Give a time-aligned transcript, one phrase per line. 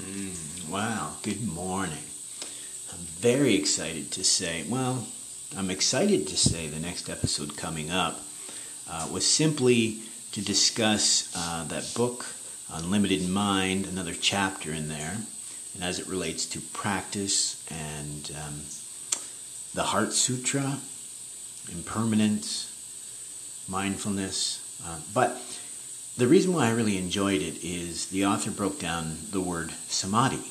[0.00, 2.04] Mm, wow, good morning.
[2.92, 5.08] I'm very excited to say, well,
[5.56, 8.20] I'm excited to say the next episode coming up
[8.88, 9.98] uh, was simply
[10.30, 12.26] to discuss uh, that book,
[12.72, 15.16] Unlimited Mind, another chapter in there,
[15.74, 18.60] and as it relates to practice and um,
[19.74, 20.78] the Heart Sutra,
[21.72, 22.70] impermanence,
[23.68, 24.60] mindfulness.
[24.86, 25.57] Uh, but
[26.18, 30.42] the reason why I really enjoyed it is the author broke down the word samadhi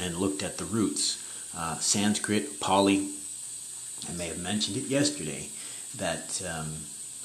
[0.00, 1.22] and looked at the roots.
[1.54, 3.10] Uh, Sanskrit, Pali,
[4.08, 5.50] I may have mentioned it yesterday,
[5.98, 6.72] that um,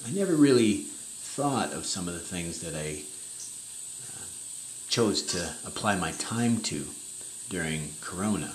[0.05, 3.03] I never really thought of some of the things that I
[4.11, 4.25] uh,
[4.89, 6.87] chose to apply my time to
[7.47, 8.51] during Corona.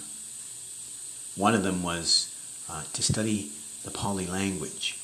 [1.36, 2.28] One of them was
[2.70, 3.50] uh, to study
[3.82, 4.98] the Pali language.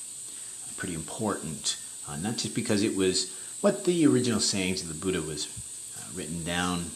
[0.76, 5.20] Pretty important, uh, not just because it was what the original sayings of the Buddha
[5.20, 5.46] was
[5.98, 6.86] uh, written down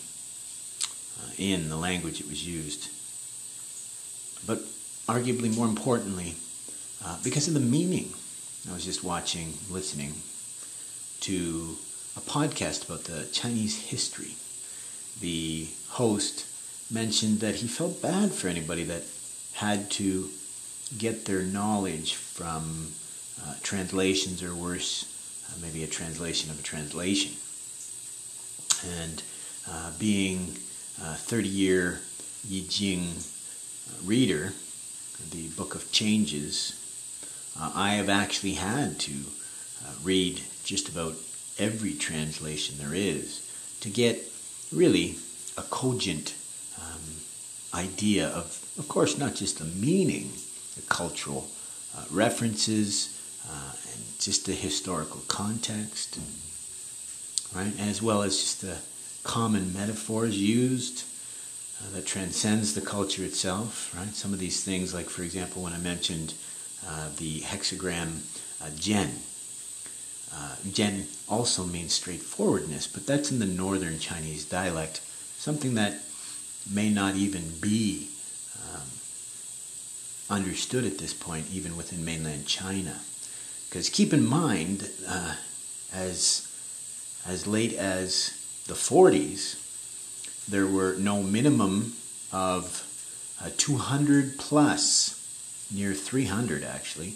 [1.21, 2.89] uh, in the language it was used,
[4.47, 4.61] but
[5.07, 6.35] arguably more importantly,
[7.05, 8.13] uh, because of the meaning.
[8.71, 10.15] I was just watching, listening
[11.23, 11.77] to
[12.17, 14.35] a podcast about the Chinese history.
[15.21, 16.47] The host
[16.93, 19.03] mentioned that he felt bad for anybody that
[19.55, 20.29] had to
[20.97, 22.93] get their knowledge from
[23.45, 25.07] uh, translations or worse,
[25.61, 27.33] maybe a translation of a translation.
[29.01, 29.23] And
[29.69, 30.57] uh, being
[31.01, 32.01] a 30 year
[32.49, 34.53] Yi Jing uh, reader,
[35.31, 36.79] the Book of Changes,
[37.59, 39.13] uh, I have actually had to
[39.85, 41.15] uh, read just about
[41.59, 43.49] every translation there is
[43.81, 44.19] to get
[44.73, 45.17] really
[45.59, 46.35] a cogent
[46.81, 47.01] um,
[47.75, 50.33] idea of of course, not just the meaning,
[50.77, 51.49] the cultural
[51.97, 56.19] uh, references, uh, and just the historical context,
[57.55, 57.73] right?
[57.81, 58.77] As well as just the
[59.23, 61.05] common metaphors used
[61.81, 64.15] uh, that transcends the culture itself, right?
[64.15, 66.35] Some of these things, like for example, when I mentioned
[66.87, 68.21] uh, the hexagram
[68.61, 69.11] uh, Zhen.
[70.35, 75.01] Uh, Zhen also means straightforwardness, but that's in the northern Chinese dialect,
[75.37, 76.01] something that
[76.73, 78.09] may not even be
[80.33, 82.99] understood at this point, even within mainland China.
[83.73, 85.35] Because keep in mind, uh,
[85.95, 86.47] as
[87.27, 89.57] as late as the 40s,
[90.47, 91.95] there were no minimum
[92.31, 92.85] of
[93.43, 97.15] uh, 200 plus, near 300 actually,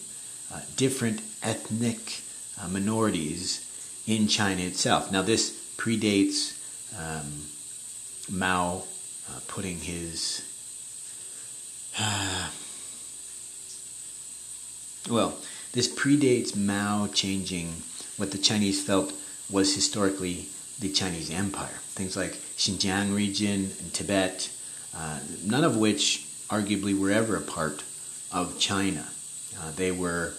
[0.50, 2.22] uh, different ethnic
[2.58, 3.60] uh, minorities
[4.06, 5.12] in China itself.
[5.12, 6.56] Now, this predates
[6.98, 7.50] um,
[8.30, 8.84] Mao
[9.28, 10.40] uh, putting his
[15.10, 15.36] well,
[15.76, 17.70] this predates Mao changing
[18.16, 19.12] what the Chinese felt
[19.50, 20.46] was historically
[20.80, 21.80] the Chinese Empire.
[21.90, 24.50] Things like Xinjiang region and Tibet,
[24.96, 27.84] uh, none of which arguably were ever a part
[28.32, 29.06] of China.
[29.60, 30.32] Uh, they were,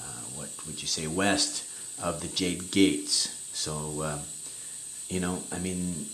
[0.00, 1.68] uh, what would you say, west
[2.02, 3.28] of the Jade Gates.
[3.52, 4.18] So, uh,
[5.10, 6.06] you know, I mean,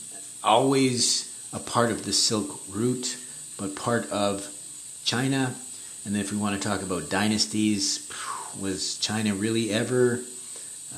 [0.43, 3.19] always a part of the Silk Route,
[3.57, 4.51] but part of
[5.05, 5.55] China
[6.05, 8.07] and then if we want to talk about dynasties,
[8.61, 10.21] was China really ever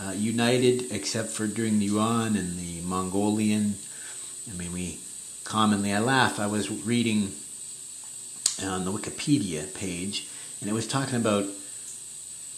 [0.02, 3.74] uh, united except for during the Yuan and the Mongolian?
[4.50, 4.98] I mean, we
[5.44, 7.32] commonly, I laugh, I was reading
[8.62, 10.28] on the Wikipedia page,
[10.60, 11.46] and it was talking about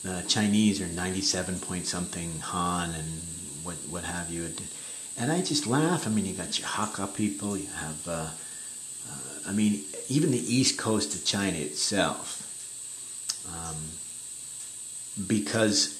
[0.09, 3.07] uh, Chinese or 97 point something Han and
[3.63, 4.49] what, what have you.
[5.19, 6.07] And I just laugh.
[6.07, 8.13] I mean, you got your Hakka people, you have, uh,
[9.11, 12.45] uh, I mean, even the east coast of China itself
[13.49, 13.77] um,
[15.27, 15.95] because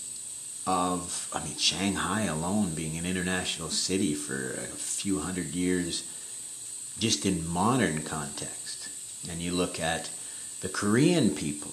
[0.67, 6.05] of, I mean, Shanghai alone being an international city for a few hundred years,
[6.99, 8.89] just in modern context.
[9.31, 10.11] And you look at
[10.61, 11.73] the Korean people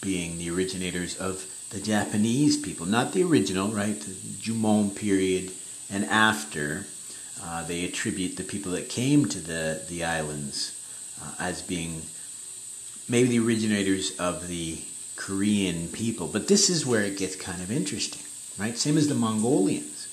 [0.00, 3.98] being the originators of the Japanese people, not the original, right?
[3.98, 5.52] The Jomon period
[5.90, 6.86] and after,
[7.42, 10.74] uh, they attribute the people that came to the, the islands
[11.22, 12.02] uh, as being
[13.08, 14.78] maybe the originators of the
[15.18, 16.28] Korean people.
[16.28, 18.22] But this is where it gets kind of interesting,
[18.56, 18.78] right?
[18.78, 20.06] Same as the Mongolians.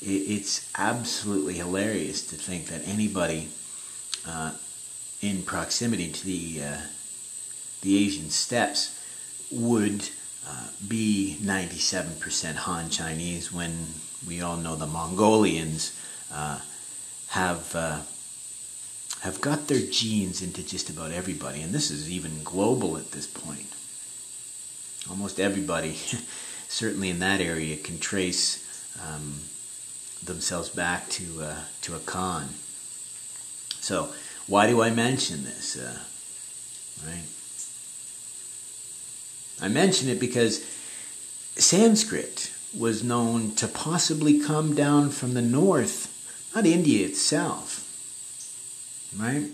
[0.00, 3.48] It's absolutely hilarious to think that anybody
[4.26, 4.52] uh,
[5.20, 6.80] in proximity to the uh,
[7.82, 8.98] the Asian steppes
[9.50, 10.10] would
[10.48, 13.86] uh, be 97% Han Chinese when
[14.26, 15.98] we all know the Mongolians
[16.32, 16.60] uh,
[17.28, 18.00] have uh,
[19.22, 23.26] have got their genes into just about everybody, and this is even global at this
[23.26, 23.75] point
[25.10, 25.94] almost everybody,
[26.68, 28.62] certainly in that area, can trace
[29.06, 29.40] um,
[30.24, 32.48] themselves back to uh, to a Khan.
[33.80, 34.12] So,
[34.46, 35.78] why do I mention this?
[35.78, 35.98] Uh,
[37.06, 37.24] right?
[39.60, 40.64] I mention it because
[41.56, 46.12] Sanskrit was known to possibly come down from the north,
[46.54, 47.82] not India itself.
[49.18, 49.50] Right?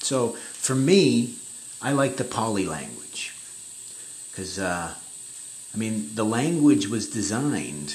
[0.00, 1.34] So, for me,
[1.80, 3.03] I like the Pali language.
[4.34, 4.92] Because, uh,
[5.72, 7.94] I mean, the language was designed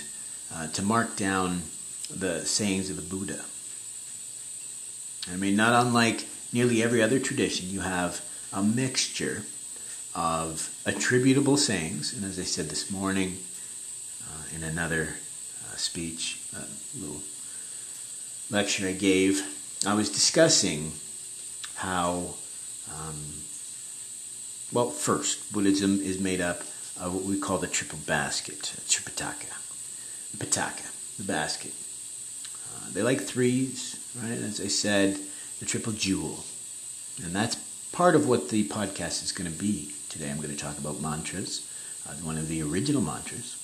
[0.55, 1.63] uh, to mark down
[2.09, 3.43] the sayings of the Buddha.
[5.29, 8.21] I mean, not unlike nearly every other tradition, you have
[8.53, 9.43] a mixture
[10.15, 13.37] of attributable sayings, and as I said this morning
[14.23, 15.09] uh, in another
[15.65, 16.63] uh, speech, a
[16.97, 17.21] little
[18.49, 19.43] lecture I gave,
[19.85, 20.93] I was discussing
[21.75, 22.33] how,
[22.97, 23.15] um,
[24.71, 26.61] well, first, Buddhism is made up
[26.99, 29.49] of what we call the triple basket, Tripitaka,
[30.37, 31.73] Pitaka, the basket.
[32.75, 34.31] Uh, they like threes, right?
[34.31, 35.17] As I said,
[35.59, 36.43] the triple jewel.
[37.23, 37.55] And that's
[37.91, 40.29] part of what the podcast is going to be today.
[40.29, 41.67] I'm going to talk about mantras,
[42.07, 43.55] uh, one of the original mantras.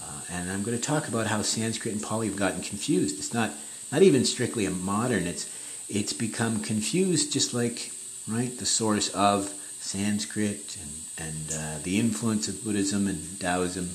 [0.00, 3.18] Uh, and I'm going to talk about how Sanskrit and Pali have gotten confused.
[3.18, 3.50] It's not,
[3.92, 5.48] not even strictly a modern, it's,
[5.88, 7.92] it's become confused just like
[8.26, 9.52] right the source of
[9.84, 13.90] Sanskrit and, and uh, the influence of Buddhism and Taoism.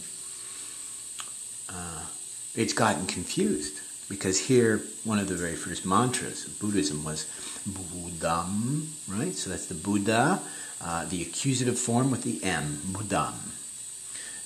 [1.67, 2.05] Uh,
[2.53, 7.25] it's gotten confused because here one of the very first mantras of Buddhism was
[7.65, 9.33] Buddham, right?
[9.33, 10.39] So that's the Buddha,
[10.79, 13.33] uh, the accusative form with the M, Buddham.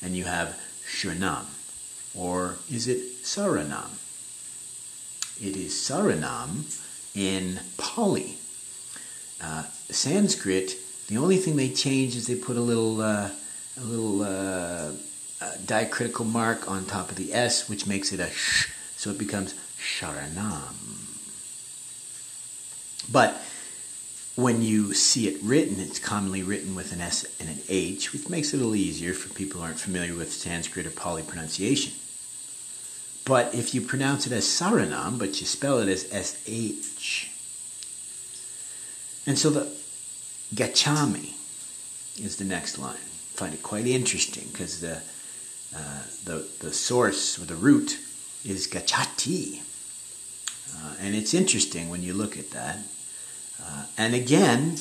[0.02, 0.58] And you have
[0.88, 1.46] Sharanam,
[2.16, 3.92] or is it Saranam?
[5.42, 6.64] It is Saranam
[7.14, 8.38] in Pali.
[9.42, 13.30] Uh, Sanskrit, the only thing they change is they put a little, uh,
[13.80, 14.92] a little uh,
[15.66, 19.54] diacritical mark on top of the S, which makes it a sh, so it becomes
[19.78, 20.76] Sharanam.
[23.12, 23.42] But
[24.36, 28.30] when you see it written, it's commonly written with an S and an H, which
[28.30, 31.94] makes it a little easier for people who aren't familiar with Sanskrit or Pali pronunciation.
[33.26, 37.30] But if you pronounce it as Saranam, but you spell it as SH.
[39.26, 39.83] And so the
[40.54, 41.34] Gacchami
[42.24, 42.96] is the next line.
[42.96, 45.02] I find it quite interesting because the,
[45.76, 48.00] uh, the, the source or the root
[48.46, 49.62] is Gacchati.
[50.76, 52.78] Uh, and it's interesting when you look at that.
[53.64, 54.78] Uh, and again,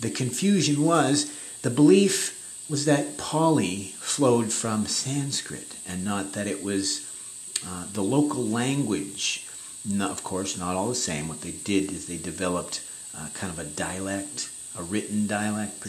[0.00, 1.32] the confusion was
[1.62, 2.34] the belief
[2.68, 7.06] was that Pali flowed from Sanskrit and not that it was
[7.66, 9.46] uh, the local language.
[10.00, 11.28] Of course, not all the same.
[11.28, 12.82] What they did is they developed
[13.16, 15.80] uh, kind of a dialect, a written dialect.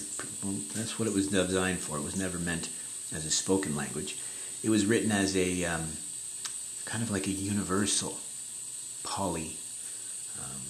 [0.75, 1.97] That's what it was designed for.
[1.97, 2.69] It was never meant
[3.13, 4.17] as a spoken language.
[4.63, 5.85] It was written as a um,
[6.85, 8.17] kind of like a universal
[9.03, 9.57] Pali,
[10.39, 10.61] um,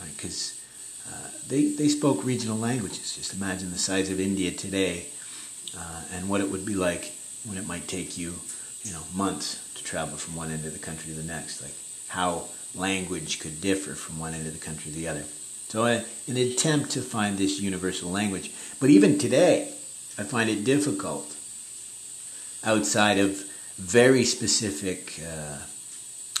[0.00, 0.16] right?
[0.16, 0.60] Because
[1.08, 3.14] uh, they, they spoke regional languages.
[3.16, 5.06] Just imagine the size of India today
[5.76, 7.12] uh, and what it would be like
[7.44, 8.34] when it might take you,
[8.82, 11.62] you know, months to travel from one end of the country to the next.
[11.62, 11.74] Like
[12.08, 12.44] how
[12.74, 15.24] language could differ from one end of the country to the other.
[15.70, 18.50] So, an attempt to find this universal language.
[18.80, 19.72] But even today,
[20.18, 21.32] I find it difficult
[22.64, 23.40] outside of
[23.76, 25.58] very specific uh,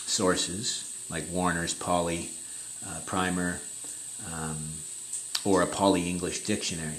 [0.04, 2.30] sources like Warner's Pali
[2.84, 3.60] uh, Primer
[4.34, 4.70] um,
[5.44, 6.98] or a Pali English dictionary.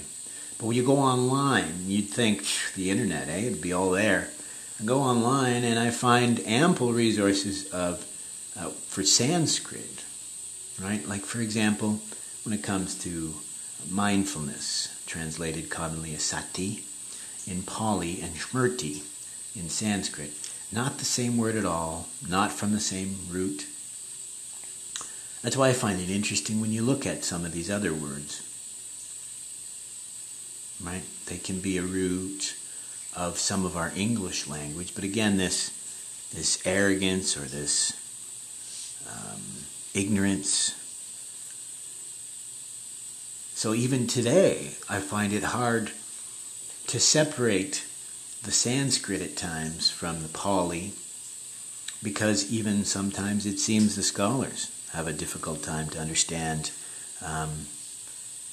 [0.56, 3.40] But when you go online, you'd think the internet, eh?
[3.40, 4.30] It'd be all there.
[4.80, 8.06] I go online and I find ample resources of
[8.58, 10.02] uh, for Sanskrit,
[10.80, 11.06] right?
[11.06, 12.00] Like for example,
[12.44, 13.34] when it comes to
[13.90, 16.84] mindfulness, translated commonly as sati
[17.46, 19.02] in Pali and smriti
[19.56, 20.32] in Sanskrit.
[20.72, 23.66] Not the same word at all, not from the same root.
[25.42, 28.42] That's why I find it interesting when you look at some of these other words.
[30.82, 31.02] Right?
[31.26, 32.56] They can be a root
[33.14, 35.70] of some of our English language, but again, this
[36.32, 37.92] this arrogance or this
[39.06, 39.42] um,
[39.94, 40.74] ignorance.
[43.62, 45.92] So even today, I find it hard
[46.88, 47.86] to separate
[48.42, 50.94] the Sanskrit at times from the Pali
[52.02, 56.72] because even sometimes it seems the scholars have a difficult time to understand,
[57.24, 57.50] um,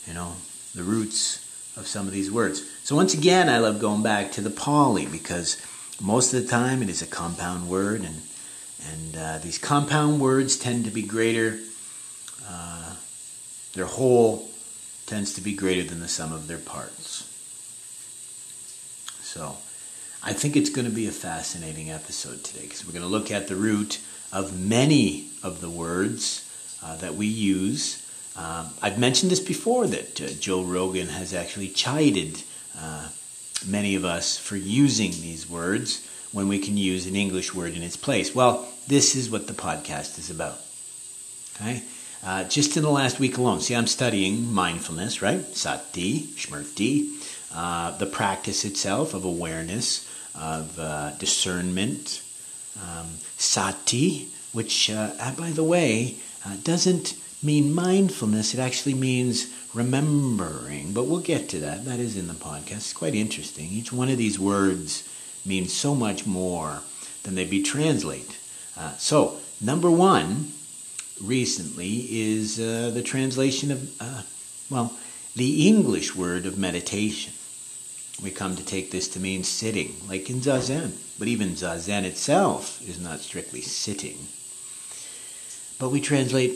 [0.05, 0.33] you know,
[0.75, 1.43] the roots
[1.75, 2.61] of some of these words.
[2.83, 5.57] So once again, I love going back to the Pali because
[5.99, 8.21] most of the time it is a compound word, and
[8.91, 11.57] and uh, these compound words tend to be greater.
[12.47, 12.93] Uh,
[13.73, 14.49] their whole
[15.09, 17.25] tends to be greater than the sum of their parts.
[19.21, 19.57] So,
[20.23, 23.31] I think it's going to be a fascinating episode today because we're going to look
[23.31, 23.99] at the root
[24.31, 26.45] of many of the words
[26.83, 28.05] uh, that we use
[28.39, 32.43] Um, I've mentioned this before that uh, Joe Rogan has actually chided
[32.77, 33.09] uh,
[33.67, 37.83] many of us for using these words when we can use an English word in
[37.83, 38.33] its place.
[38.33, 40.59] Well, this is what the podcast is about.
[41.55, 41.83] Okay?
[42.23, 45.43] Uh, just in the last week alone, see, I'm studying mindfulness, right?
[45.55, 47.13] Sati, Smriti,
[47.53, 52.21] uh, the practice itself of awareness, of uh, discernment,
[52.81, 53.07] um,
[53.37, 60.91] Sati, which, uh, by the way, uh, doesn't mean mindfulness, it actually means remembering.
[60.91, 61.85] But we'll get to that.
[61.85, 62.77] That is in the podcast.
[62.77, 63.69] It's quite interesting.
[63.69, 65.07] Each one of these words
[65.45, 66.81] means so much more
[67.23, 68.37] than they be translate.
[68.77, 70.51] Uh, so, number one
[71.21, 74.21] recently is uh, the translation of, uh,
[74.69, 74.93] well,
[75.35, 77.33] the English word of meditation.
[78.21, 80.91] We come to take this to mean sitting, like in Zazen.
[81.17, 84.17] But even Zazen itself is not strictly sitting.
[85.79, 86.53] But we translate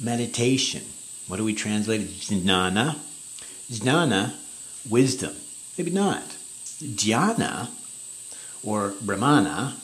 [0.00, 0.82] meditation.
[1.26, 2.02] What do we translate?
[2.02, 2.96] Jnana.
[3.70, 4.34] Jnana,
[4.88, 5.34] wisdom.
[5.76, 6.22] Maybe not.
[6.82, 7.68] Dhyana,
[8.62, 9.74] or Bhavana,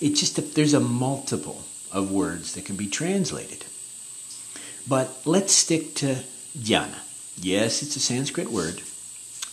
[0.00, 3.64] it's just that there's a multiple of words that can be translated.
[4.88, 6.22] But let's stick to
[6.56, 6.98] dhyana.
[7.40, 8.82] Yes, it's a Sanskrit word.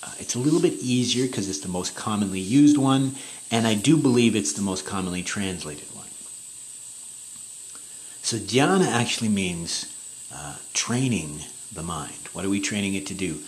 [0.03, 3.15] Uh, it's a little bit easier because it's the most commonly used one,
[3.51, 6.07] and I do believe it's the most commonly translated one.
[8.21, 9.85] So dhyana actually means
[10.33, 11.39] uh, training
[11.73, 12.29] the mind.
[12.33, 13.39] What are we training it to do?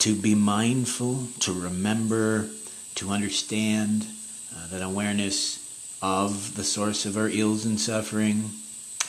[0.00, 2.48] To be mindful, to remember,
[2.96, 4.06] to understand
[4.54, 5.59] uh, that awareness
[6.02, 8.50] of the source of our ills and suffering,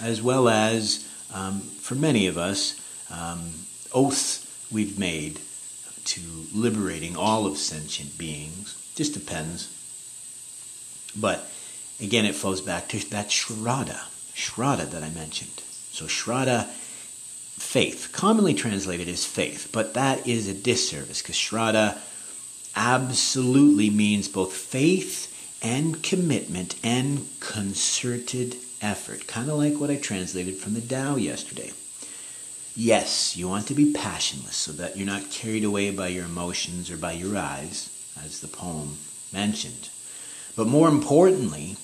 [0.02, 2.80] as well as, um, for many of us,
[3.10, 3.52] um,
[3.94, 5.40] oaths we've made
[6.04, 6.22] to
[6.54, 8.92] liberating all of sentient beings.
[8.96, 9.70] Just depends.
[11.16, 11.50] But
[12.00, 14.00] again, it flows back to that Shraddha,
[14.34, 15.62] Shraddha that I mentioned.
[15.92, 21.98] So Shraddha, faith, commonly translated as faith, but that is a disservice because Shraddha
[22.76, 25.31] absolutely means both faith
[25.62, 31.72] and commitment and concerted effort, kind of like what I translated from the Tao yesterday.
[32.76, 36.90] Yes, you want to be passionless so that you're not carried away by your emotions
[36.90, 37.90] or by your eyes,
[38.24, 38.98] as the poem
[39.34, 39.90] mentioned.
[40.56, 41.76] But more importantly,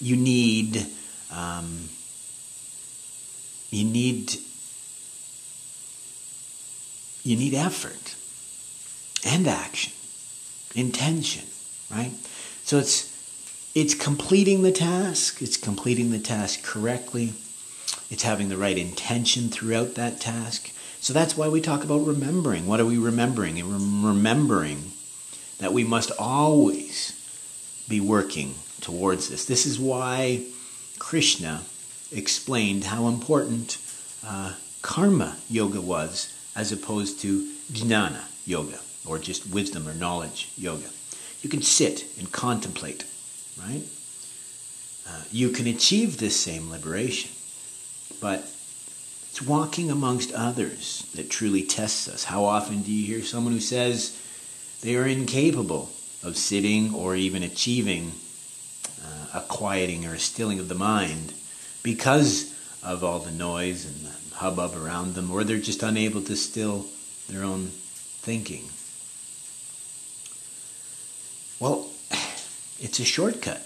[0.00, 0.86] you need
[1.32, 1.88] um,
[3.70, 4.34] you need
[7.22, 8.14] you need effort
[9.24, 9.92] and action,
[10.74, 11.44] intention,
[11.90, 12.12] right?
[12.64, 13.13] So it's
[13.74, 17.34] it's completing the task, it's completing the task correctly,
[18.10, 20.70] it's having the right intention throughout that task.
[21.00, 22.66] So that's why we talk about remembering.
[22.66, 23.58] What are we remembering?
[23.58, 24.92] And remembering
[25.58, 27.12] that we must always
[27.88, 29.44] be working towards this.
[29.44, 30.44] This is why
[30.98, 31.62] Krishna
[32.12, 33.78] explained how important
[34.26, 40.88] uh, karma yoga was as opposed to jnana yoga or just wisdom or knowledge yoga.
[41.42, 43.04] You can sit and contemplate,
[43.58, 43.82] right?
[45.08, 47.30] Uh, you can achieve this same liberation,
[48.20, 48.40] but
[49.30, 52.24] it's walking amongst others that truly tests us.
[52.24, 54.18] How often do you hear someone who says
[54.80, 55.90] they are incapable
[56.22, 58.12] of sitting or even achieving
[59.04, 61.32] uh, a quieting or a stilling of the mind
[61.82, 66.36] because of all the noise and the hubbub around them, or they're just unable to
[66.36, 66.86] still
[67.28, 68.64] their own thinking?
[71.60, 71.88] Well,
[72.80, 73.62] it's a shortcut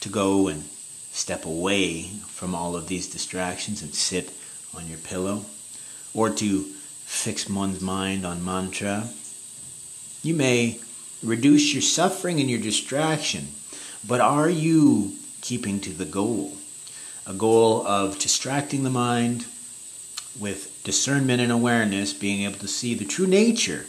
[0.00, 0.64] to go and
[1.12, 4.30] step away from all of these distractions and sit
[4.74, 5.46] on your pillow,
[6.12, 6.62] or to
[7.04, 9.08] fix one's mind on mantra.
[10.22, 10.80] You may
[11.22, 13.48] reduce your suffering and your distraction,
[14.06, 16.58] but are you keeping to the goal?
[17.26, 19.46] A goal of distracting the mind
[20.38, 23.86] with discernment and awareness, being able to see the true nature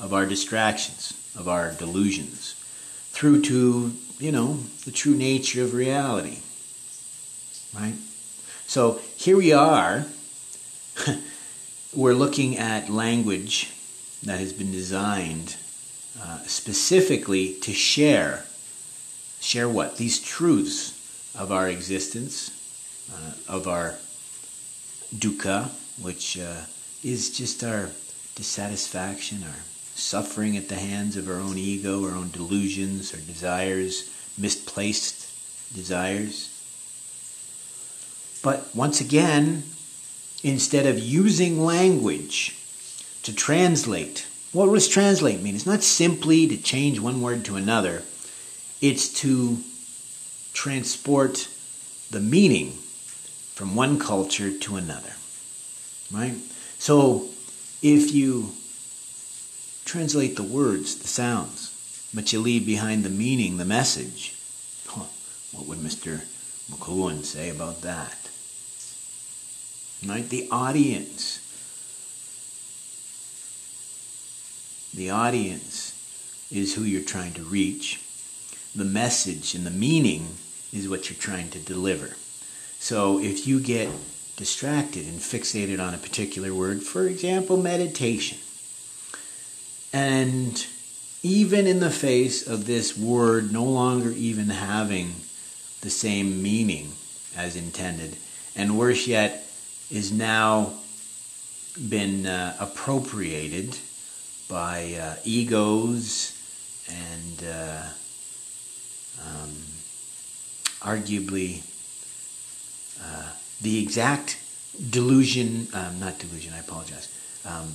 [0.00, 2.54] of our distractions, of our delusions
[3.14, 6.38] through to, you know, the true nature of reality.
[7.72, 7.94] Right?
[8.66, 10.06] So here we are.
[11.94, 13.72] We're looking at language
[14.24, 15.56] that has been designed
[16.20, 18.46] uh, specifically to share.
[19.40, 19.96] Share what?
[19.96, 20.92] These truths
[21.38, 22.50] of our existence,
[23.12, 23.94] uh, of our
[25.14, 25.68] dukkha,
[26.02, 26.62] which uh,
[27.04, 27.90] is just our
[28.34, 34.10] dissatisfaction, our suffering at the hands of our own ego, our own delusions, our desires,
[34.36, 35.30] misplaced
[35.74, 36.50] desires.
[38.42, 39.62] But once again,
[40.42, 42.56] instead of using language
[43.22, 45.54] to translate, what does translate mean?
[45.54, 48.02] It's not simply to change one word to another,
[48.80, 49.58] it's to
[50.52, 51.48] transport
[52.10, 52.72] the meaning
[53.54, 55.12] from one culture to another.
[56.12, 56.34] right?
[56.78, 57.26] So
[57.82, 58.52] if you
[59.84, 61.70] translate the words, the sounds,
[62.14, 64.34] but you leave behind the meaning, the message,
[64.86, 65.04] huh,
[65.52, 66.22] what would Mr.
[66.70, 68.28] McLuhan say about that?
[70.06, 70.28] Right?
[70.28, 71.40] The audience.
[74.94, 75.92] The audience
[76.52, 78.00] is who you're trying to reach.
[78.74, 80.36] The message and the meaning
[80.72, 82.16] is what you're trying to deliver.
[82.78, 83.88] So if you get
[84.36, 88.38] distracted and fixated on a particular word, for example, meditation,
[89.94, 90.66] and
[91.22, 95.14] even in the face of this word no longer even having
[95.82, 96.90] the same meaning
[97.36, 98.16] as intended,
[98.56, 99.46] and worse yet,
[99.92, 100.72] is now
[101.88, 103.76] been uh, appropriated
[104.48, 106.36] by uh, egos
[106.88, 107.82] and uh,
[109.24, 109.50] um,
[110.80, 111.62] arguably
[113.00, 114.40] uh, the exact
[114.90, 117.08] delusion, um, not delusion, I apologize,
[117.44, 117.74] um,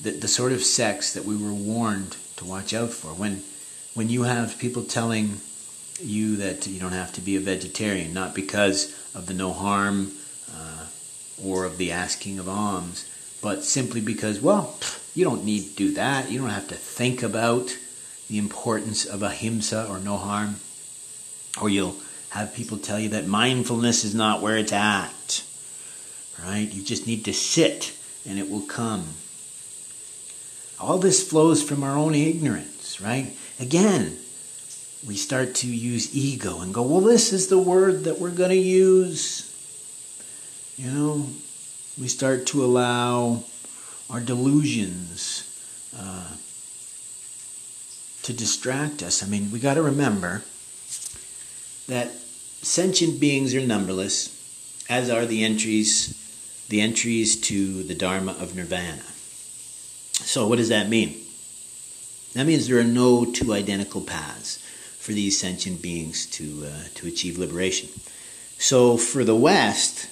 [0.00, 3.08] the, the sort of sects that we were warned to watch out for.
[3.08, 3.42] When,
[3.94, 5.40] when you have people telling
[6.00, 10.12] you that you don't have to be a vegetarian, not because of the no harm
[10.52, 10.86] uh,
[11.42, 13.08] or of the asking of alms,
[13.40, 14.76] but simply because, well,
[15.14, 16.30] you don't need to do that.
[16.30, 17.76] You don't have to think about
[18.28, 20.56] the importance of ahimsa or no harm.
[21.60, 21.96] Or you'll
[22.30, 25.44] have people tell you that mindfulness is not where it's at.
[26.42, 26.68] Right?
[26.72, 27.96] You just need to sit
[28.26, 29.04] and it will come.
[30.80, 33.32] All this flows from our own ignorance, right?
[33.60, 34.18] Again,
[35.06, 38.50] we start to use ego and go, well, this is the word that we're going
[38.50, 39.50] to use.
[40.76, 41.26] You know,
[42.00, 43.44] we start to allow
[44.10, 45.50] our delusions
[45.96, 46.28] uh,
[48.22, 49.22] to distract us.
[49.22, 50.42] I mean, we got to remember
[51.86, 52.10] that
[52.62, 54.30] sentient beings are numberless,
[54.88, 59.04] as are the entries, the entries to the Dharma of Nirvana.
[60.14, 61.16] So, what does that mean?
[62.34, 64.58] That means there are no two identical paths
[64.98, 67.88] for these sentient beings to uh, to achieve liberation.
[68.58, 70.08] So, for the West,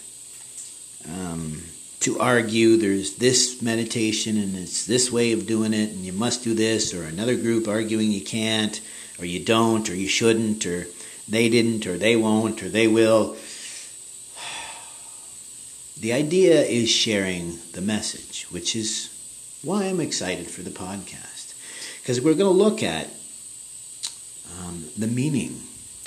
[1.09, 1.63] um,
[2.01, 6.43] to argue there's this meditation and it's this way of doing it, and you must
[6.43, 8.81] do this, or another group arguing you can't,
[9.19, 10.87] or you don't, or you shouldn't, or
[11.29, 13.37] they didn't, or they won't, or they will.
[16.01, 19.12] The idea is sharing the message, which is
[19.63, 21.55] why I'm excited for the podcast.
[22.01, 23.09] Because we're going to look at
[24.61, 25.61] um, the meaning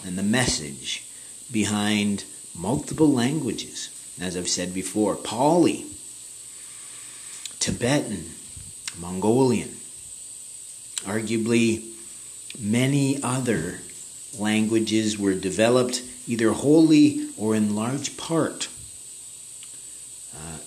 [0.05, 1.03] and the message
[1.51, 3.89] behind multiple languages.
[4.19, 5.85] As I've said before, Pali,
[7.59, 8.25] Tibetan,
[8.99, 9.75] Mongolian,
[11.03, 11.83] arguably
[12.59, 13.79] many other
[14.39, 18.67] languages were developed either wholly or in large part
[20.35, 20.57] uh,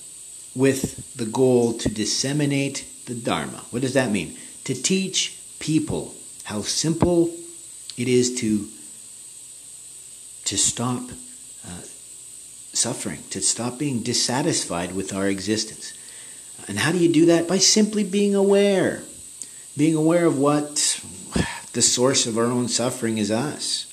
[0.59, 3.62] with the goal to disseminate the Dharma.
[3.71, 4.37] What does that mean?
[4.64, 7.31] To teach people how simple
[7.97, 8.68] it is to
[10.47, 11.03] to stop
[11.66, 11.83] uh,
[12.73, 15.92] suffering, to stop being dissatisfied with our existence.
[16.66, 17.47] And how do you do that?
[17.47, 19.03] By simply being aware,
[19.77, 21.01] being aware of what
[21.75, 23.87] the source of our own suffering is us,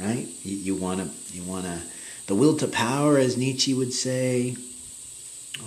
[0.00, 0.28] right?
[0.44, 1.82] You, want to, you want to,
[2.28, 4.56] the will to power, as Nietzsche would say,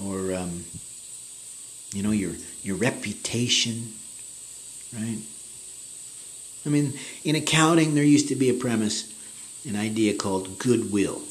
[0.06, 0.64] or um,
[1.94, 3.94] you know your your reputation,
[4.94, 5.20] right?
[6.66, 9.12] I mean, in accounting, there used to be a premise,
[9.68, 11.22] an idea called goodwill.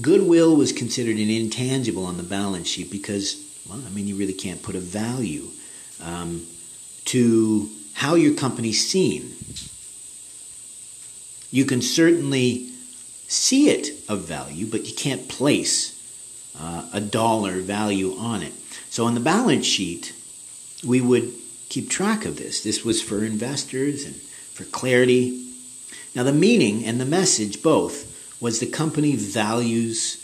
[0.00, 3.36] Goodwill was considered an intangible on the balance sheet because,
[3.68, 5.48] well, I mean, you really can't put a value
[6.02, 6.46] um,
[7.06, 9.34] to how your company's seen.
[11.50, 12.70] You can certainly
[13.28, 15.99] see it of value, but you can't place
[16.58, 18.52] uh, a dollar value on it.
[18.90, 20.14] So on the balance sheet,
[20.84, 21.32] we would
[21.68, 22.62] keep track of this.
[22.62, 25.52] This was for investors and for clarity.
[26.14, 28.06] Now, the meaning and the message both
[28.40, 30.16] was the company values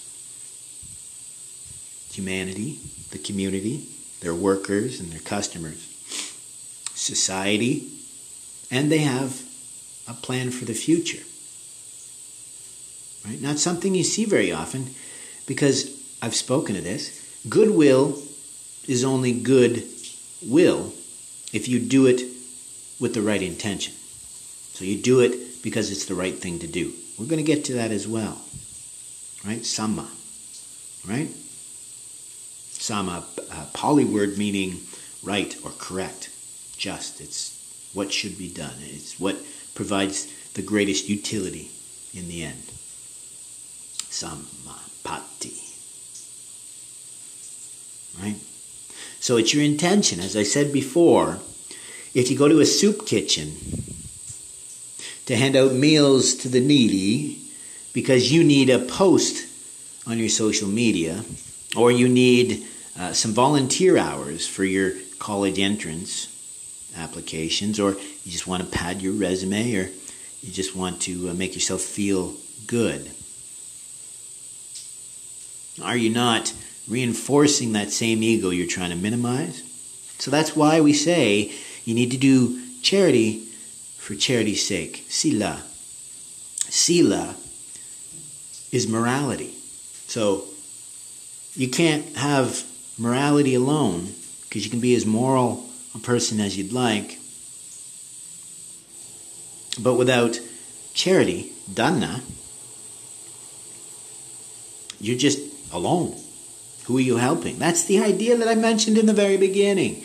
[2.12, 2.78] humanity,
[3.10, 3.86] the community,
[4.20, 5.86] their workers and their customers,
[6.94, 7.90] society,
[8.70, 9.42] and they have
[10.08, 11.22] a plan for the future.
[13.26, 13.40] Right?
[13.40, 14.94] Not something you see very often
[15.46, 17.22] because I've spoken to this.
[17.48, 18.22] Goodwill
[18.86, 19.84] is only good
[20.42, 20.92] will
[21.52, 22.22] if you do it
[22.98, 23.94] with the right intention.
[24.72, 26.92] So you do it because it's the right thing to do.
[27.18, 28.40] We're going to get to that as well.
[29.44, 29.64] Right?
[29.64, 30.08] Sama.
[31.06, 31.30] Right?
[32.72, 34.80] Sama, a Pali word meaning
[35.22, 36.30] right or correct,
[36.76, 37.20] just.
[37.20, 38.74] It's what should be done.
[38.80, 39.36] It's what
[39.74, 41.70] provides the greatest utility
[42.14, 42.62] in the end.
[44.10, 45.65] Samapatti.
[48.20, 48.36] Right?
[49.20, 50.20] So it's your intention.
[50.20, 51.38] As I said before,
[52.14, 53.56] if you go to a soup kitchen
[55.26, 57.40] to hand out meals to the needy
[57.92, 59.46] because you need a post
[60.06, 61.24] on your social media
[61.76, 62.64] or you need
[62.98, 66.28] uh, some volunteer hours for your college entrance
[66.96, 69.90] applications, or you just want to pad your resume, or
[70.42, 72.34] you just want to uh, make yourself feel
[72.66, 73.10] good.
[75.82, 76.54] Are you not
[76.88, 79.62] reinforcing that same ego you're trying to minimize?
[80.18, 81.52] So that's why we say
[81.84, 83.40] you need to do charity
[83.98, 85.04] for charity's sake.
[85.08, 85.62] Sila.
[86.68, 87.36] Sila
[88.72, 89.54] is morality.
[90.06, 90.44] So
[91.54, 92.64] you can't have
[92.98, 97.18] morality alone because you can be as moral a person as you'd like.
[99.82, 100.40] But without
[100.94, 102.22] charity, dana,
[105.00, 105.40] you're just
[105.72, 106.18] alone.
[106.86, 107.58] Who are you helping?
[107.58, 110.04] That's the idea that I mentioned in the very beginning.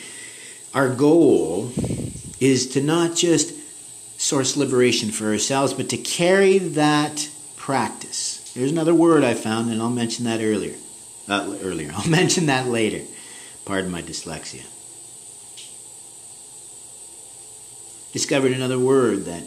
[0.74, 1.72] Our goal
[2.40, 3.54] is to not just
[4.20, 8.52] source liberation for ourselves, but to carry that practice.
[8.56, 10.76] There's another word I found, and I'll mention that earlier.
[11.30, 13.06] Uh, earlier, I'll mention that later.
[13.66, 14.66] Pardon my dyslexia.
[18.12, 19.44] Discovered another word that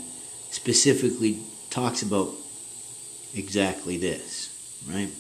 [0.51, 2.31] specifically talks about
[3.35, 4.51] exactly this,
[4.89, 5.11] right?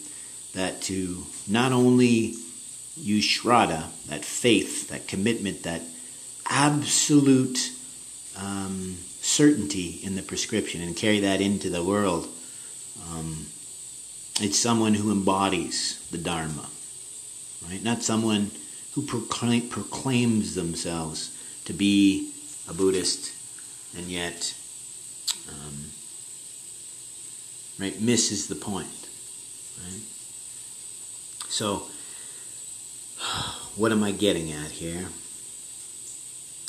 [0.55, 2.35] That to not only
[2.97, 5.83] use Shraddha, that faith, that commitment, that
[6.49, 7.73] absolute
[8.39, 12.29] um, certainty in the prescription, and carry that into the world.
[13.11, 13.47] Um,
[14.41, 16.69] it's someone who embodies the Dharma,
[17.69, 17.83] right?
[17.83, 18.51] Not someone
[18.95, 22.33] who proclaim, proclaims themselves to be
[22.69, 23.33] a Buddhist
[23.97, 24.55] and yet
[25.49, 25.91] um,
[27.79, 29.09] right misses the point
[29.85, 30.01] right
[31.55, 31.87] so
[33.77, 35.07] what am i getting at here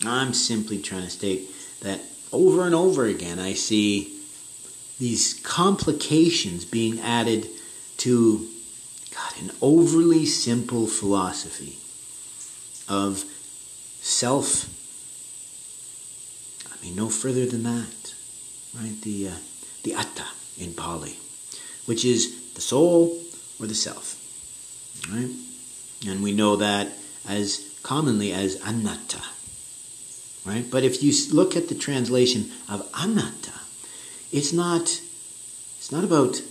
[0.06, 1.50] i'm simply trying to state
[1.82, 2.00] that
[2.32, 4.16] over and over again i see
[5.00, 7.48] these complications being added
[7.98, 8.48] to
[9.14, 11.78] God, an overly simple philosophy
[12.88, 13.24] of
[14.02, 14.70] self.
[16.72, 18.14] I mean, no further than that,
[18.78, 19.02] right?
[19.02, 19.36] The uh,
[19.84, 20.26] the atta
[20.60, 21.16] in Pali,
[21.86, 23.20] which is the soul
[23.60, 24.15] or the self,
[25.12, 25.30] right?
[26.08, 26.90] And we know that
[27.28, 29.22] as commonly as anatta,
[30.46, 30.66] right?
[30.70, 33.54] But if you look at the translation of anatta,
[34.32, 35.02] it's not
[35.78, 36.42] it's not about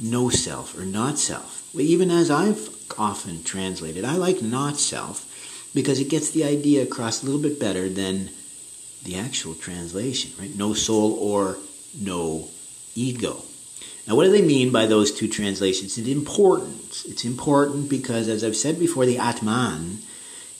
[0.00, 1.68] no self or not self.
[1.74, 5.24] Well, Even as I've often translated, I like not self
[5.74, 8.30] because it gets the idea across a little bit better than
[9.02, 10.54] the actual translation, right?
[10.56, 11.58] No soul or
[11.98, 12.48] no
[12.94, 13.42] ego.
[14.06, 15.98] Now, what do they mean by those two translations?
[15.98, 17.04] It's important.
[17.06, 19.98] It's important because, as I've said before, the Atman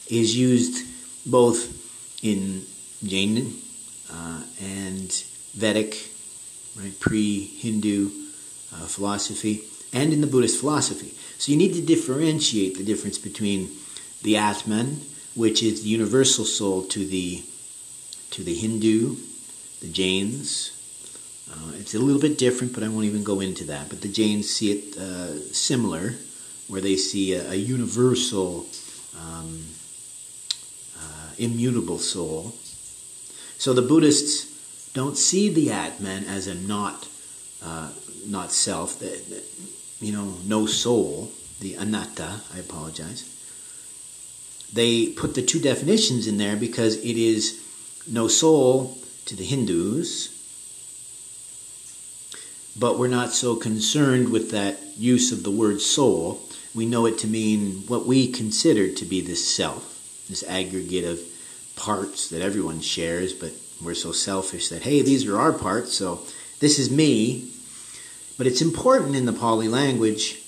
[0.09, 0.85] is used
[1.25, 1.73] both
[2.23, 2.63] in
[3.05, 3.55] Jain
[4.11, 5.11] uh, and
[5.55, 6.11] Vedic,
[6.75, 8.09] right, pre-Hindu
[8.73, 11.13] uh, philosophy, and in the Buddhist philosophy.
[11.37, 13.69] So you need to differentiate the difference between
[14.23, 15.01] the Atman,
[15.35, 17.43] which is the universal soul to the
[18.31, 19.15] to the Hindu,
[19.79, 20.76] the Jains.
[21.51, 23.89] Uh, it's a little bit different, but I won't even go into that.
[23.89, 26.15] But the Jains see it uh, similar,
[26.67, 28.67] where they see a, a universal,
[29.19, 29.65] um,
[30.99, 32.53] uh, immutable soul.
[33.57, 37.07] So the Buddhists don't see the Atman as a not
[37.63, 37.91] uh,
[38.25, 39.01] not self,
[39.99, 42.41] you know, no soul, the anatta.
[42.53, 43.33] I apologize
[44.71, 47.63] they put the two definitions in there because it is
[48.07, 50.29] no soul to the Hindus,
[52.79, 56.41] but we're not so concerned with that use of the word soul.
[56.75, 61.19] We know it to mean what we consider to be this self, this aggregate of
[61.75, 63.51] parts that everyone shares, but
[63.83, 66.21] we're so selfish that, hey, these are our parts, so
[66.59, 67.51] this is me.
[68.37, 70.39] But it's important in the Pali language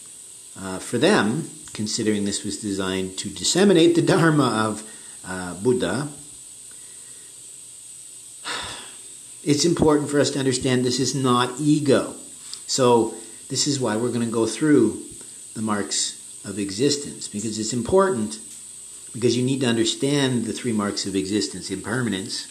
[0.59, 4.83] uh, for them considering this was designed to disseminate the Dharma of
[5.25, 6.09] uh, Buddha,
[9.43, 12.15] it's important for us to understand this is not ego.
[12.67, 13.13] So,
[13.49, 15.03] this is why we're going to go through
[15.55, 18.39] the marks of existence, because it's important,
[19.13, 22.47] because you need to understand the three marks of existence impermanence.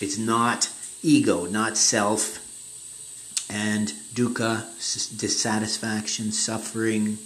[0.00, 0.70] It's not
[1.02, 2.38] ego, not self,
[3.50, 4.64] and dukkha,
[5.18, 7.18] dissatisfaction, suffering.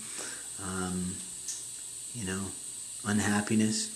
[0.63, 1.15] Um,
[2.15, 2.41] you know,
[3.05, 3.91] unhappiness.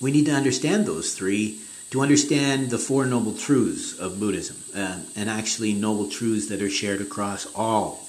[0.00, 5.00] We need to understand those three to understand the Four Noble Truths of Buddhism, uh,
[5.16, 8.08] and actually noble truths that are shared across all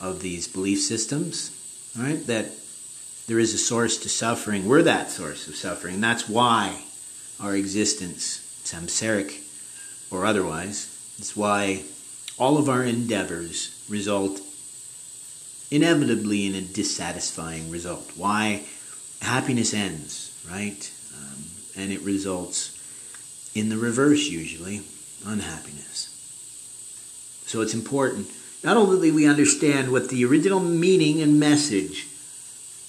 [0.00, 1.50] of these belief systems,
[1.98, 2.24] right?
[2.26, 2.50] That
[3.26, 4.66] there is a source to suffering.
[4.66, 6.00] We're that source of suffering.
[6.00, 6.82] That's why
[7.40, 9.42] our existence, samsaric
[10.10, 11.84] or otherwise, it's why
[12.38, 14.40] all of our endeavors result
[15.70, 18.12] inevitably in a dissatisfying result.
[18.16, 18.64] Why
[19.20, 20.90] happiness ends, right?
[21.14, 21.44] Um,
[21.76, 22.77] and it results
[23.58, 24.82] in the reverse, usually
[25.26, 26.14] unhappiness.
[27.46, 28.28] So it's important
[28.62, 32.06] not only that we understand what the original meaning and message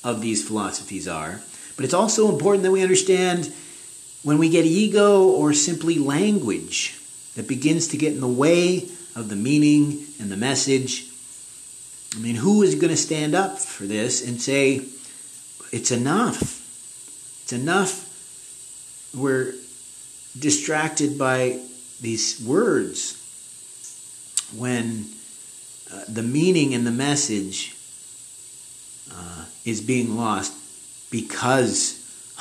[0.04, 1.42] of these philosophies are,
[1.76, 3.54] but it's also important that we understand
[4.24, 7.00] when we get ego or simply language
[7.36, 11.10] that begins to get in the way of the meaning and the message.
[12.16, 14.82] I mean, who is going to stand up for this and say,
[15.72, 16.42] it's enough?
[17.44, 18.06] It's enough.
[19.16, 19.54] We're
[20.38, 21.60] distracted by
[22.02, 23.16] these words
[24.56, 25.06] when
[25.92, 27.76] uh, the meaning and the message
[29.12, 30.54] uh, is being lost
[31.12, 31.96] because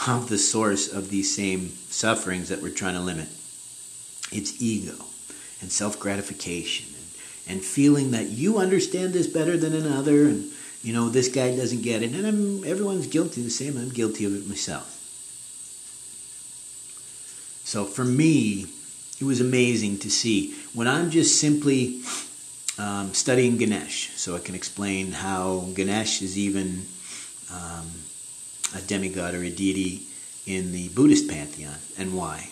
[0.06, 3.28] of the source of these same sufferings that we're trying to limit.
[4.30, 4.94] It's ego
[5.60, 10.50] and self gratification and, and feeling that you understand this better than another and
[10.82, 12.12] you know this guy doesn't get it.
[12.12, 13.76] And I'm, everyone's guilty the same.
[13.76, 14.97] I'm guilty of it myself
[17.68, 18.66] so for me
[19.20, 22.00] it was amazing to see when i'm just simply
[22.78, 26.82] um, studying ganesh so i can explain how ganesh is even
[27.52, 27.86] um,
[28.76, 30.02] a demigod or a deity
[30.46, 32.48] in the buddhist pantheon and why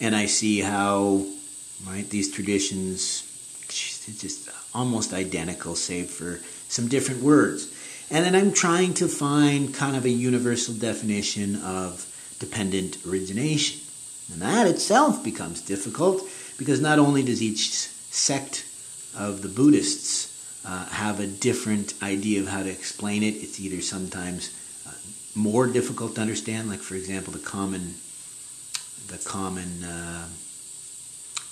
[0.00, 1.24] and i see how
[1.86, 3.22] right these traditions
[3.68, 7.72] just almost identical save for some different words.
[8.10, 12.06] And then I'm trying to find kind of a universal definition of
[12.38, 13.80] dependent origination.
[14.32, 16.22] And that itself becomes difficult
[16.58, 18.64] because not only does each sect
[19.16, 20.32] of the Buddhists
[20.66, 24.50] uh, have a different idea of how to explain it, it's either sometimes
[24.86, 24.92] uh,
[25.34, 27.94] more difficult to understand, like for example, the common
[29.06, 30.26] the common uh,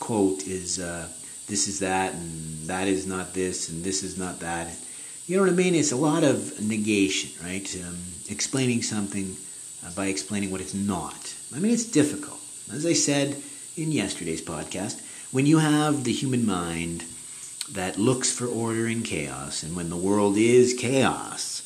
[0.01, 1.09] quote is uh,
[1.47, 4.75] "This is that, and that is not this, and this is not that."
[5.27, 5.75] You know what I mean?
[5.75, 7.69] It's a lot of negation, right?
[7.87, 7.97] Um,
[8.29, 9.37] explaining something
[9.87, 11.35] uh, by explaining what it's not.
[11.55, 12.34] I mean, it's difficult.
[12.72, 13.37] As I said
[13.77, 15.00] in yesterday's podcast,
[15.31, 17.05] when you have the human mind
[17.70, 21.62] that looks for order in chaos, and when the world is chaos,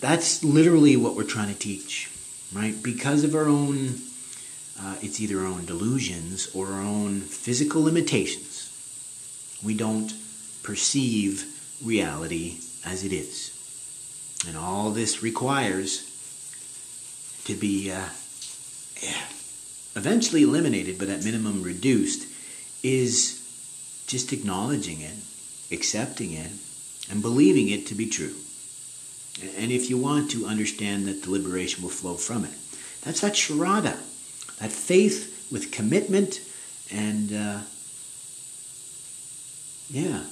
[0.00, 2.10] that's literally what we're trying to teach,
[2.52, 2.82] right?
[2.82, 3.98] Because of our own,
[4.80, 8.68] uh, it's either our own delusions or our own physical limitations.
[9.64, 10.12] We don't
[10.62, 11.46] perceive
[11.84, 13.50] reality as it is.
[14.48, 16.08] And all this requires
[17.44, 18.08] to be uh,
[19.94, 22.26] eventually eliminated, but at minimum reduced,
[22.82, 23.38] is
[24.06, 25.14] just acknowledging it,
[25.70, 26.50] accepting it,
[27.10, 28.34] and believing it to be true.
[29.56, 32.54] And if you want to understand that the liberation will flow from it,
[33.02, 33.96] that's that Shraddha,
[34.58, 36.40] that faith with commitment
[36.90, 37.60] and, uh,
[39.88, 40.24] yeah,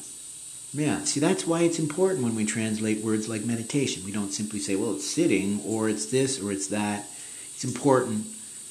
[0.73, 4.05] yeah, see, that's why it's important when we translate words like meditation.
[4.05, 7.07] We don't simply say, well, it's sitting, or it's this, or it's that.
[7.55, 8.27] It's important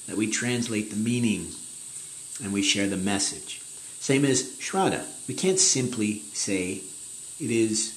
[0.09, 1.47] that we translate the meaning
[2.43, 3.61] and we share the message.
[3.99, 5.05] Same as Shraddha.
[5.27, 6.81] We can't simply say
[7.39, 7.93] it is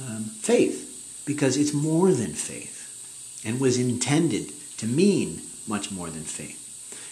[0.00, 6.22] um, faith, because it's more than faith and was intended to mean much more than
[6.22, 6.62] faith.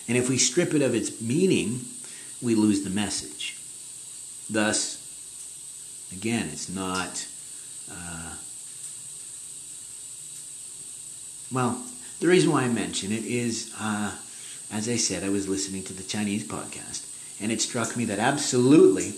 [0.08, 1.80] And if we strip it of its meaning,
[2.42, 3.56] we lose the message.
[4.50, 5.04] Thus,
[6.16, 7.26] Again, it's not.
[7.90, 8.34] Uh,
[11.52, 11.82] well,
[12.20, 14.12] the reason why I mention it is, uh,
[14.72, 17.06] as I said, I was listening to the Chinese podcast,
[17.40, 19.14] and it struck me that absolutely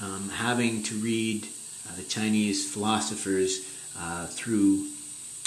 [0.00, 1.46] um, having to read
[1.88, 4.86] uh, the Chinese philosophers uh, through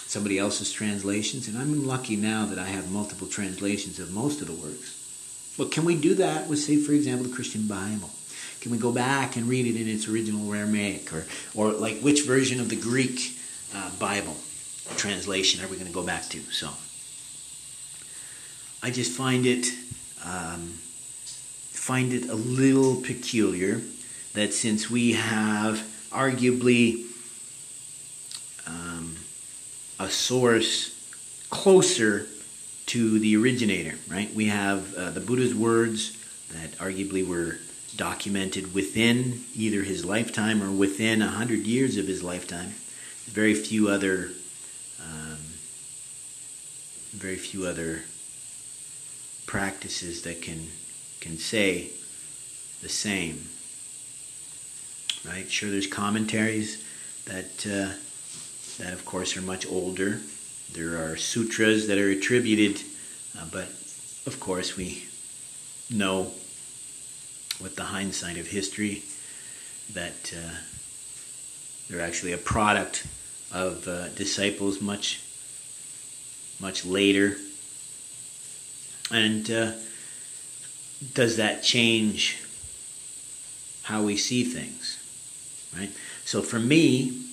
[0.07, 4.47] somebody else's translations, and I'm lucky now that I have multiple translations of most of
[4.47, 4.95] the works.
[5.57, 8.09] But can we do that with, say, for example, the Christian Bible?
[8.61, 11.13] Can we go back and read it in its original Aramaic?
[11.13, 13.37] Or, or like which version of the Greek
[13.75, 14.35] uh, Bible
[14.97, 16.39] translation are we going to go back to?
[16.51, 16.69] So
[18.81, 19.67] I just find it
[20.25, 20.73] um,
[21.71, 23.81] find it a little peculiar
[24.33, 25.77] that since we have
[26.11, 27.05] arguably
[28.67, 29.15] um,
[29.99, 30.95] a source
[31.49, 32.27] closer
[32.85, 34.33] to the originator, right?
[34.33, 36.17] We have uh, the Buddha's words
[36.51, 37.57] that arguably were
[37.95, 42.73] documented within either his lifetime or within a hundred years of his lifetime.
[43.25, 44.29] Very few other,
[45.01, 45.37] um,
[47.11, 48.03] very few other
[49.49, 50.61] practices that can
[51.21, 51.89] can say
[52.83, 53.47] the same.
[55.25, 55.49] Right?
[55.49, 56.85] Sure, there's commentaries
[57.25, 57.93] that uh,
[58.77, 60.19] that, of course, are much older.
[60.73, 62.83] There are sutras that are attributed,
[63.35, 63.69] uh, but
[64.27, 65.05] of course, we
[65.89, 66.31] know
[67.59, 69.01] with the hindsight of history
[69.93, 70.57] that uh,
[71.89, 73.07] they're actually a product
[73.51, 75.21] of uh, disciples much,
[76.59, 77.35] much later.
[79.11, 79.71] And uh,
[81.13, 82.37] does that change
[83.83, 84.97] how we see things?
[85.77, 85.91] Right?
[86.25, 87.23] So for me,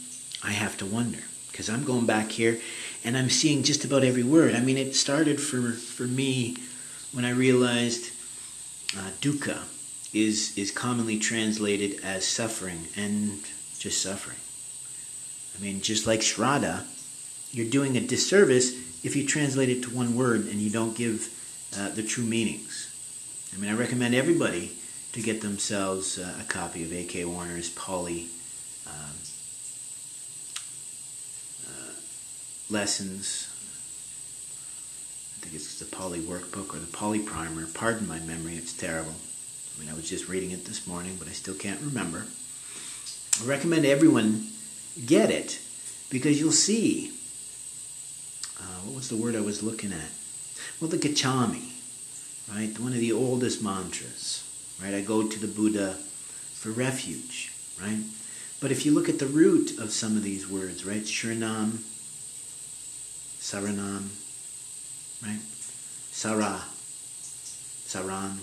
[0.42, 1.18] I have to wonder
[1.50, 2.58] because I'm going back here
[3.04, 4.54] and I'm seeing just about every word.
[4.54, 6.56] I mean, it started for for me
[7.12, 8.10] when I realized
[8.96, 9.58] uh, dukkha
[10.12, 13.40] is is commonly translated as suffering and
[13.78, 14.38] just suffering.
[15.56, 16.84] I mean, just like shraddha,
[17.52, 18.72] you're doing a disservice
[19.04, 21.28] if you translate it to one word and you don't give
[21.76, 22.92] uh, the true meanings.
[23.54, 24.72] I mean, I recommend everybody
[25.12, 27.24] to get themselves uh, a copy of A.K.
[27.24, 28.28] Warder's Pali
[28.86, 29.16] um,
[31.66, 31.92] uh,
[32.70, 33.48] lessons.
[35.36, 37.66] I think it's the Pali workbook or the Pali primer.
[37.66, 39.14] Pardon my memory, it's terrible.
[39.76, 42.26] I mean, I was just reading it this morning, but I still can't remember.
[43.42, 44.46] I recommend everyone
[45.04, 45.60] get it
[46.10, 47.12] because you'll see.
[48.58, 50.10] Uh, what was the word I was looking at?
[50.80, 51.70] Well, the Gacchami,
[52.52, 52.78] right?
[52.78, 54.44] One of the oldest mantras,
[54.82, 54.92] right?
[54.92, 55.94] I go to the Buddha
[56.52, 58.00] for refuge, right?
[58.60, 61.02] But if you look at the root of some of these words, right?
[61.02, 61.78] Sharanam,
[63.40, 64.08] Saranam,
[65.22, 65.40] right?
[66.10, 66.62] Sara,
[67.86, 68.38] Saran,